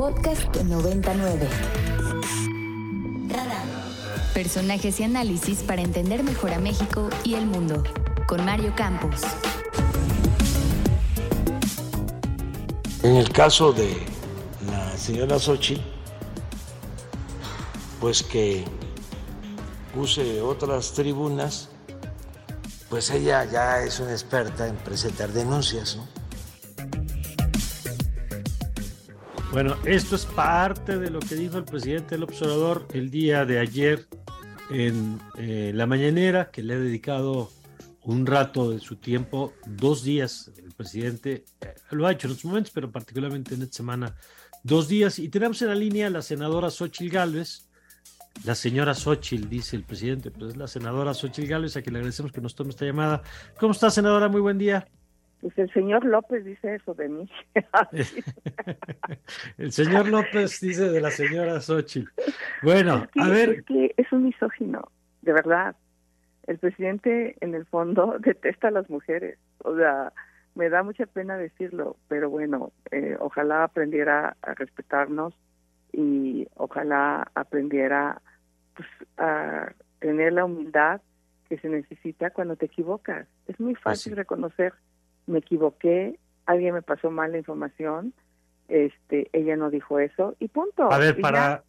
[0.00, 1.46] Podcast 99.
[4.32, 7.84] Personajes y análisis para entender mejor a México y el mundo.
[8.26, 9.20] Con Mario Campos.
[13.02, 13.94] En el caso de
[14.70, 15.82] la señora Sochi,
[18.00, 18.64] pues que
[19.94, 21.68] use otras tribunas,
[22.88, 26.19] pues ella ya es una experta en presentar denuncias, ¿no?
[29.52, 33.58] Bueno, esto es parte de lo que dijo el presidente del observador el día de
[33.58, 34.06] ayer
[34.70, 37.50] en eh, la mañanera, que le ha dedicado
[38.04, 42.44] un rato de su tiempo, dos días, el presidente eh, lo ha hecho en otros
[42.44, 44.14] momentos, pero particularmente en esta semana,
[44.62, 45.18] dos días.
[45.18, 47.68] Y tenemos en la línea a la senadora Xochil Gálvez,
[48.44, 51.98] la señora Xochil, dice el presidente, pues es la senadora Xochil Gálvez, a quien le
[51.98, 53.22] agradecemos que nos tome esta llamada.
[53.58, 54.28] ¿Cómo está, senadora?
[54.28, 54.86] Muy buen día.
[55.40, 57.30] Pues el señor López dice eso de mí.
[59.58, 62.10] el señor López dice de la señora Xochitl.
[62.62, 63.50] Bueno, a ver.
[63.50, 64.90] Es que es un misógino,
[65.22, 65.76] de verdad.
[66.46, 69.38] El presidente, en el fondo, detesta a las mujeres.
[69.64, 70.12] O sea,
[70.54, 75.32] me da mucha pena decirlo, pero bueno, eh, ojalá aprendiera a respetarnos
[75.92, 78.20] y ojalá aprendiera
[78.74, 81.00] pues, a tener la humildad
[81.48, 83.26] que se necesita cuando te equivocas.
[83.48, 84.74] Es muy fácil reconocer
[85.26, 88.14] me equivoqué, alguien me pasó mal la información,
[88.68, 90.92] este, ella no dijo eso y punto.
[90.92, 91.64] A ver, para,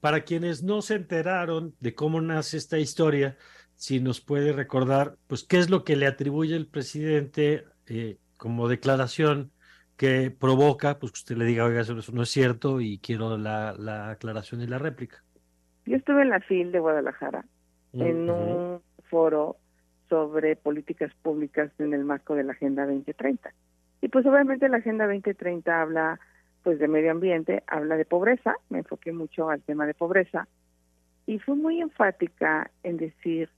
[0.00, 3.36] para quienes no se enteraron de cómo nace esta historia,
[3.74, 8.68] si nos puede recordar, pues qué es lo que le atribuye el presidente eh, como
[8.68, 9.50] declaración
[9.96, 13.74] que provoca, pues que usted le diga, oiga, eso, no es cierto y quiero la,
[13.78, 15.22] la, aclaración y la réplica.
[15.86, 17.44] Yo estuve en la FIL de Guadalajara,
[17.92, 19.56] en un foro
[20.08, 23.52] sobre políticas públicas en el marco de la Agenda 2030.
[24.02, 26.20] Y pues obviamente la Agenda 2030 habla
[26.62, 30.48] pues de medio ambiente, habla de pobreza, me enfoqué mucho al tema de pobreza
[31.24, 33.48] y fue muy enfática en decir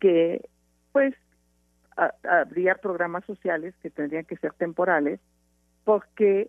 [0.00, 0.48] que
[0.92, 1.14] pues
[2.22, 5.20] habría programas sociales que tendrían que ser temporales
[5.84, 6.48] porque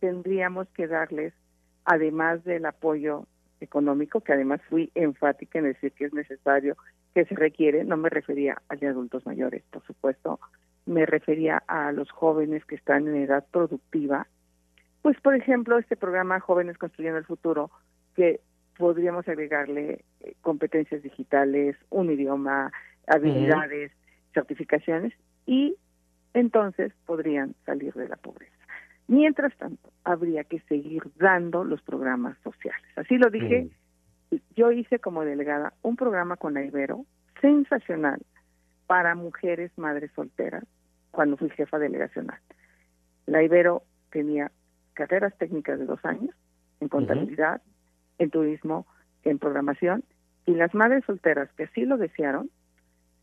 [0.00, 1.32] tendríamos que darles
[1.84, 3.26] además del apoyo
[3.64, 6.76] económico, que además fui enfática en decir que es necesario
[7.14, 10.40] que se requiere, no me refería a de adultos mayores, por supuesto,
[10.86, 14.26] me refería a los jóvenes que están en edad productiva.
[15.02, 17.70] Pues, por ejemplo, este programa Jóvenes Construyendo el Futuro,
[18.14, 18.40] que
[18.76, 22.72] podríamos agregarle eh, competencias digitales, un idioma,
[23.06, 23.92] habilidades,
[24.32, 25.12] certificaciones,
[25.46, 25.76] y
[26.32, 28.53] entonces podrían salir de la pobreza.
[29.06, 32.88] Mientras tanto, habría que seguir dando los programas sociales.
[32.96, 33.70] Así lo dije
[34.56, 37.04] yo hice como delegada un programa con la Ibero
[37.40, 38.20] sensacional
[38.86, 40.64] para mujeres madres solteras
[41.10, 42.38] cuando fui jefa delegacional.
[43.26, 44.50] La Ibero tenía
[44.94, 46.34] carreras técnicas de dos años
[46.80, 47.62] en contabilidad,
[48.18, 48.86] en turismo,
[49.22, 50.04] en programación,
[50.46, 52.50] y las madres solteras que así lo desearon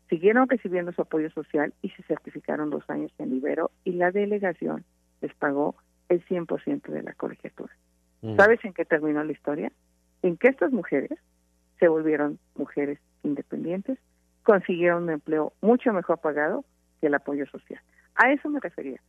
[0.08, 4.84] siguieron recibiendo su apoyo social y se certificaron dos años en Ibero y la delegación
[5.22, 5.76] les pagó
[6.08, 7.72] el 100% de la colegiatura.
[8.36, 9.72] ¿Sabes en qué terminó la historia?
[10.22, 11.18] en que estas mujeres
[11.78, 13.98] se volvieron mujeres independientes,
[14.44, 16.64] consiguieron un empleo mucho mejor pagado
[17.00, 17.80] que el apoyo social.
[18.14, 19.00] A eso me refería,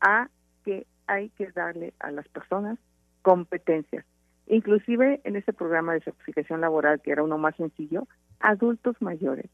[0.00, 0.28] a
[0.64, 2.78] que hay que darle a las personas
[3.22, 4.04] competencias.
[4.46, 8.06] Inclusive en ese programa de certificación laboral, que era uno más sencillo,
[8.38, 9.50] adultos mayores,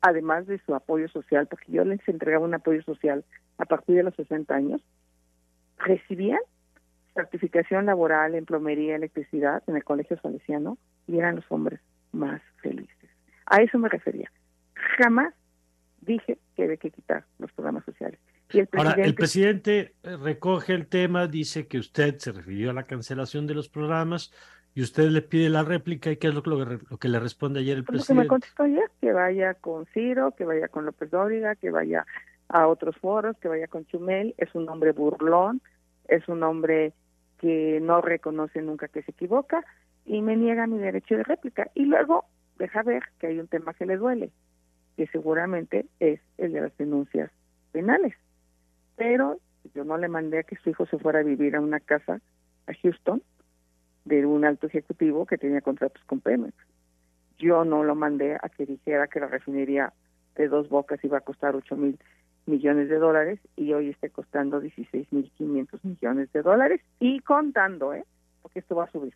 [0.00, 3.24] además de su apoyo social, porque yo les entregaba un apoyo social
[3.58, 4.82] a partir de los 60 años,
[5.84, 6.40] recibían
[7.14, 11.80] certificación laboral en plomería, electricidad en el Colegio Salesiano y eran los hombres
[12.12, 13.10] más felices.
[13.46, 14.30] A eso me refería.
[14.98, 15.34] Jamás
[16.00, 18.18] dije que había que quitar los programas sociales.
[18.52, 19.00] Y el presidente...
[19.00, 23.54] Ahora, el presidente recoge el tema, dice que usted se refirió a la cancelación de
[23.54, 24.32] los programas
[24.74, 27.76] y usted le pide la réplica y qué es lo, lo que le responde ayer
[27.76, 28.14] el presidente.
[28.14, 31.70] Lo que me contestó ayer, que vaya con Ciro, que vaya con López Dóriga, que
[31.70, 32.06] vaya
[32.48, 35.60] a otros foros, que vaya con Chumel, es un hombre burlón,
[36.08, 36.92] es un hombre
[37.38, 39.64] que no reconoce nunca que se equivoca
[40.04, 41.70] y me niega mi derecho de réplica.
[41.74, 42.24] Y luego
[42.58, 44.30] deja ver que hay un tema que le duele,
[44.96, 47.30] que seguramente es el de las denuncias
[47.72, 48.14] penales.
[48.96, 49.38] Pero
[49.74, 52.20] yo no le mandé a que su hijo se fuera a vivir a una casa
[52.66, 53.22] a Houston
[54.04, 56.54] de un alto ejecutivo que tenía contratos con Pemex.
[57.38, 59.92] Yo no lo mandé a que dijera que la refinería
[60.36, 61.98] de dos bocas iba a costar ocho mil
[62.46, 68.04] millones de dólares y hoy esté costando 16.500 millones de dólares y contando, ¿eh?
[68.42, 69.14] Porque esto va a subir.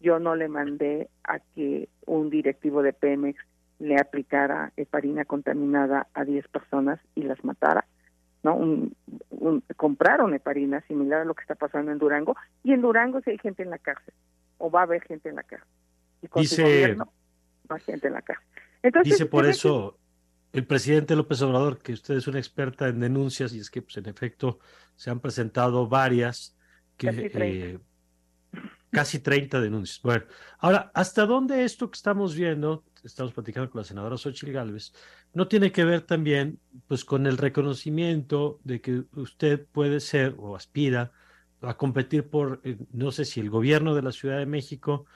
[0.00, 3.38] Yo no le mandé a que un directivo de Pemex
[3.78, 7.84] le aplicara heparina contaminada a 10 personas y las matara.
[8.42, 8.54] ¿no?
[8.54, 8.94] Un,
[9.76, 13.38] compraron heparina similar a lo que está pasando en Durango y en Durango sí hay
[13.38, 14.14] gente en la cárcel
[14.58, 15.68] o va a haber gente en la cárcel
[16.22, 17.12] y con dice, gobierno
[17.68, 18.46] no hay gente en la cárcel.
[18.82, 19.98] Entonces, dice por eso
[20.52, 23.96] el presidente López Obrador que usted es una experta en denuncias y es que pues
[23.96, 24.58] en efecto
[24.96, 26.56] se han presentado varias
[26.96, 27.78] que
[28.90, 30.00] casi 30 denuncias.
[30.02, 30.24] Bueno,
[30.58, 34.92] ahora, ¿hasta dónde esto que estamos viendo, estamos platicando con la senadora Xochitl Gálvez,
[35.34, 40.56] no tiene que ver también pues con el reconocimiento de que usted puede ser o
[40.56, 41.12] aspira
[41.60, 45.06] a competir por, eh, no sé si el gobierno de la Ciudad de México,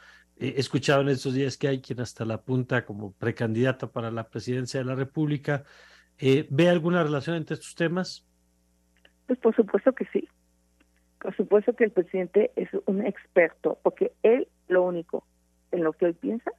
[0.42, 4.28] he escuchado en estos días que hay quien hasta la punta como precandidata para la
[4.28, 5.64] presidencia de la República.
[6.18, 8.26] Eh, ¿Ve alguna relación entre estos temas?
[9.26, 10.28] Pues por supuesto que sí.
[11.20, 15.24] Por supuesto que el presidente es un experto, porque él lo único
[15.70, 16.50] en lo que hoy piensa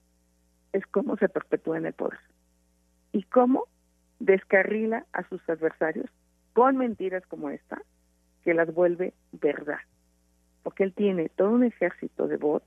[0.72, 2.20] es cómo se perpetúa en el poder
[3.12, 3.68] y cómo
[4.20, 6.10] descarrila a sus adversarios
[6.54, 7.82] con mentiras como esta,
[8.44, 9.80] que las vuelve verdad.
[10.64, 12.66] Porque él tiene todo un ejército de bots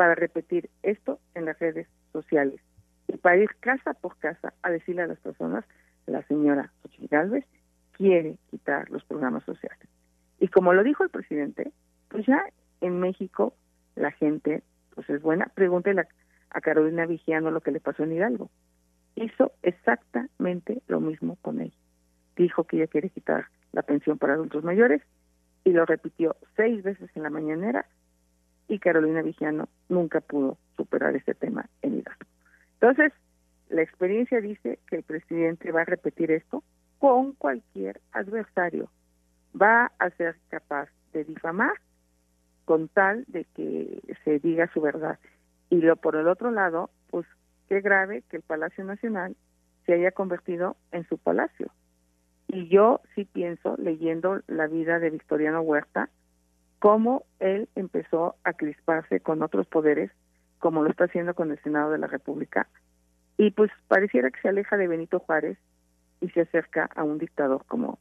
[0.00, 2.58] para repetir esto en las redes sociales
[3.06, 5.62] y para ir casa por casa a decirle a las personas,
[6.06, 7.44] la señora Xochitl Galvez
[7.92, 9.86] quiere quitar los programas sociales.
[10.38, 11.70] Y como lo dijo el presidente,
[12.08, 12.42] pues ya
[12.80, 13.52] en México
[13.94, 14.62] la gente
[14.94, 15.52] pues es buena.
[15.54, 16.06] Pregúntele
[16.48, 18.48] a, Carolina Vigiano lo que le pasó en Hidalgo.
[19.16, 21.74] Hizo exactamente lo mismo con él.
[22.36, 25.02] Dijo que ella quiere quitar la pensión para adultos mayores
[25.62, 27.84] y lo repitió seis veces en la mañanera
[28.70, 32.24] y Carolina Vigiano nunca pudo superar ese tema en Hidalgo.
[32.80, 33.12] Entonces,
[33.68, 36.62] la experiencia dice que el presidente va a repetir esto
[36.98, 38.88] con cualquier adversario
[39.60, 41.72] va a ser capaz de difamar
[42.64, 45.18] con tal de que se diga su verdad.
[45.70, 47.26] Y lo por el otro lado, pues
[47.68, 49.36] qué grave que el Palacio Nacional
[49.86, 51.72] se haya convertido en su palacio.
[52.46, 56.10] Y yo sí pienso, leyendo la vida de Victoriano Huerta,
[56.80, 60.10] cómo él empezó a crisparse con otros poderes,
[60.58, 62.66] como lo está haciendo con el Senado de la República,
[63.36, 65.56] y pues pareciera que se aleja de Benito Juárez
[66.20, 67.98] y se acerca a un dictador como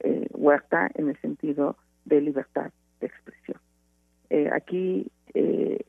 [0.00, 3.58] eh, Huerta en el sentido de libertad de expresión.
[4.30, 5.84] Eh, aquí eh,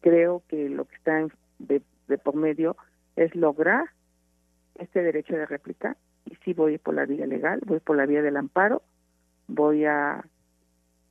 [0.00, 1.26] creo que lo que está
[1.58, 1.80] de,
[2.18, 2.76] por medio
[3.16, 3.84] es lograr
[4.76, 5.96] este derecho de réplica
[6.26, 8.82] y si voy por la vía legal, voy por la vía del amparo,
[9.48, 10.24] voy a,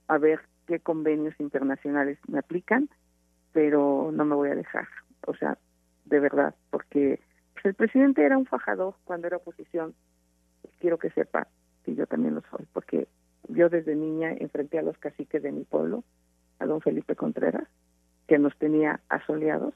[0.07, 2.89] a ver qué convenios internacionales me aplican,
[3.51, 4.87] pero no me voy a dejar,
[5.27, 5.57] o sea,
[6.05, 7.19] de verdad, porque
[7.53, 9.93] pues, el presidente era un fajador cuando era oposición,
[10.79, 11.47] quiero que sepa,
[11.83, 13.07] que yo también lo soy, porque
[13.47, 16.03] yo desde niña enfrenté a los caciques de mi pueblo,
[16.59, 17.67] a don Felipe Contreras,
[18.27, 19.73] que nos tenía asoleados,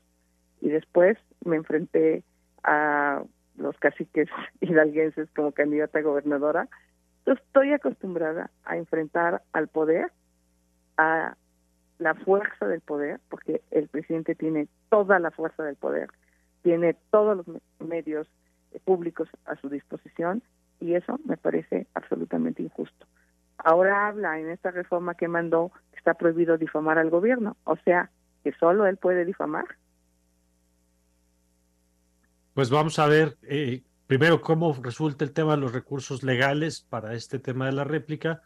[0.61, 2.23] y después me enfrenté
[2.63, 3.23] a
[3.57, 4.29] los caciques
[4.61, 6.67] hidalguenses como candidata a gobernadora.
[7.25, 10.11] Yo estoy acostumbrada a enfrentar al poder,
[10.97, 11.35] a
[11.99, 16.09] la fuerza del poder, porque el presidente tiene toda la fuerza del poder,
[16.61, 18.27] tiene todos los medios
[18.85, 20.43] públicos a su disposición
[20.79, 23.05] y eso me parece absolutamente injusto.
[23.57, 28.11] Ahora habla en esta reforma que mandó que está prohibido difamar al gobierno, o sea,
[28.43, 29.65] que solo él puede difamar.
[32.53, 37.13] Pues vamos a ver eh, primero cómo resulta el tema de los recursos legales para
[37.13, 38.41] este tema de la réplica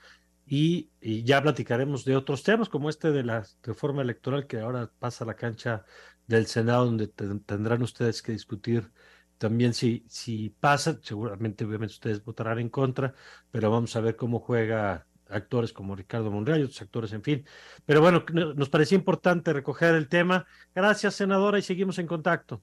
[0.53, 0.91] y,
[1.23, 5.27] ya platicaremos de otros temas como este de la reforma electoral que ahora pasa a
[5.27, 5.85] la cancha
[6.27, 8.91] del Senado donde tendrán ustedes que discutir
[9.37, 13.13] también si, si pasa, seguramente obviamente ustedes votarán en contra,
[13.49, 17.45] pero vamos a ver cómo juega actores como Ricardo Monreal y otros actores, en fin.
[17.85, 20.45] Pero bueno, nos parecía importante recoger el tema.
[20.75, 22.61] Gracias, senadora, y seguimos en contacto.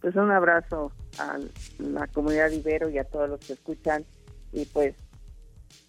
[0.00, 1.38] Pues un abrazo a
[1.78, 4.06] la comunidad de Ibero y a todos los que escuchan.
[4.52, 4.94] Y pues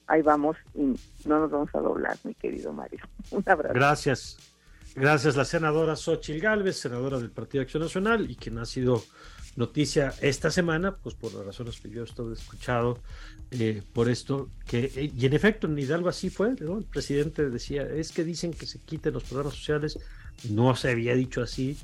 [0.08, 0.96] ahí vamos y
[1.28, 3.00] no nos vamos a doblar, mi querido Mario.
[3.32, 3.74] Un abrazo.
[3.74, 4.38] Gracias.
[4.96, 9.04] Gracias, la senadora Xochil Gálvez, senadora del Partido Acción Nacional y quien ha sido
[9.58, 13.00] noticia esta semana, pues por las razones que yo estoy escuchado,
[13.52, 17.84] eh, por esto, que, eh, y en efecto en Hidalgo así fue, el presidente decía,
[17.84, 20.00] es que dicen que se quiten los programas sociales,
[20.50, 21.78] no se había dicho así,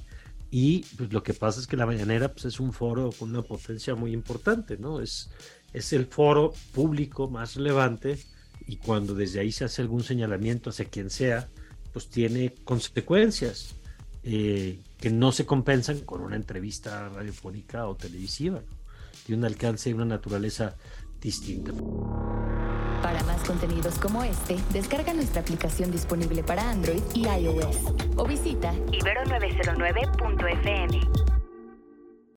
[0.50, 3.42] y pues, lo que pasa es que la mañanera pues, es un foro con una
[3.42, 5.00] potencia muy importante, ¿no?
[5.00, 5.30] Es,
[5.74, 8.20] es el foro público más relevante
[8.68, 11.48] y cuando desde ahí se hace algún señalamiento hacia quien sea,
[11.94, 13.76] pues tiene consecuencias.
[14.24, 18.62] Eh, que no se compensan con una entrevista radiofónica o televisiva.
[19.26, 20.76] Tiene un alcance y una naturaleza
[21.20, 21.72] distinta.
[23.02, 27.78] Para más contenidos como este, descarga nuestra aplicación disponible para Android y iOS
[28.16, 31.31] o visita ibero909.fm.